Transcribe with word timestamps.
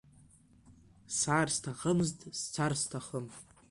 Саар 1.17 1.47
сҭахымызт, 1.55 2.19
сцар 2.39 2.71
сҭахым. 2.81 3.25